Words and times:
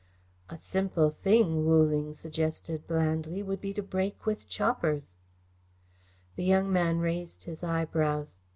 "A 0.49 0.57
simple 0.57 1.11
thing," 1.11 1.63
Wu 1.67 1.83
Ling 1.83 2.15
suggested 2.15 2.87
blandly, 2.87 3.43
"would 3.43 3.61
be 3.61 3.71
to 3.75 3.83
break 3.83 4.25
with 4.25 4.49
choppers." 4.49 5.17
The 6.37 6.43
young 6.43 6.73
man 6.73 6.97
raised 6.97 7.43
his 7.43 7.61
eyebrows. 7.63 8.39